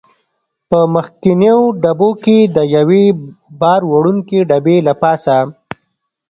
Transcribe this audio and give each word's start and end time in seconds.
په 0.69 0.79
مخکنیو 0.95 1.59
ډبو 1.81 2.09
کې 2.23 2.37
د 2.55 2.57
یوې 2.75 3.05
بار 3.59 3.81
وړونکې 3.91 4.37
ډبې 4.49 4.77
له 4.87 4.93
پاسه. 5.01 5.37